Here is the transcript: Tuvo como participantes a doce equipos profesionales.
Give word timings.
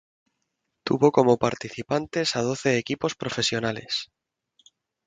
Tuvo 0.83 1.11
como 1.11 1.37
participantes 1.45 2.27
a 2.39 2.41
doce 2.49 2.71
equipos 2.81 3.13
profesionales. 3.21 3.93